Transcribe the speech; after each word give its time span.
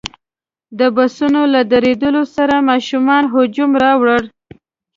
د 0.79 0.81
بسونو 0.95 1.41
له 1.53 1.61
درېدلو 1.71 2.23
سره 2.35 2.55
ماشومانو 2.69 3.31
هجوم 3.35 3.71
راوړ. 3.83 4.21